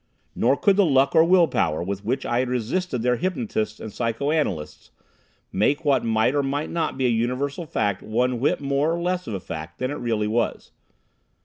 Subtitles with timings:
[0.33, 3.93] Nor could the luck or will power, with which I had resisted their hypnotists and
[3.93, 4.89] psychoanalysts,
[5.51, 9.27] make what might or might not be a universal fact one whit more or less
[9.27, 10.71] of a fact than it really was.